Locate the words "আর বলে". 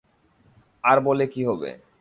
0.83-1.25